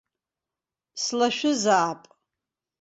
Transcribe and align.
Слашәызаап. 1.03 2.01